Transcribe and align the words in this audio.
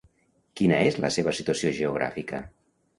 Quina 0.61 0.79
és 0.87 0.97
la 1.05 1.13
seva 1.19 1.37
situació 1.43 1.77
geogràfica? 1.85 2.45